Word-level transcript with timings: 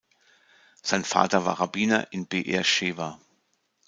Sein 0.81 1.03
Vater 1.03 1.45
war 1.45 1.59
Rabbiner 1.59 2.07
in 2.11 2.25
Be’er 2.27 2.63
Scheva. 2.63 3.19